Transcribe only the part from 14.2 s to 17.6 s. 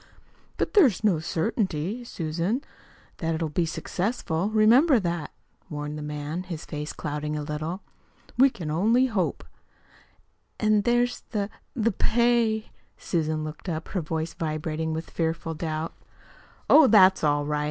vibrating with fearful doubts. "Oh, that's all right."